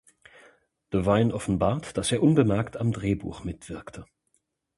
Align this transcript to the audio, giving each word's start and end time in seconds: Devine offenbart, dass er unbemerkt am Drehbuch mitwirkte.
Devine 0.91 1.31
offenbart, 1.31 1.95
dass 1.95 2.11
er 2.11 2.23
unbemerkt 2.23 2.75
am 2.75 2.91
Drehbuch 2.91 3.43
mitwirkte. 3.43 4.07